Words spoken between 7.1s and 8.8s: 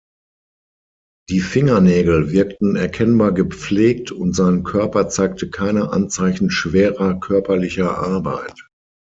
körperlicher Arbeit.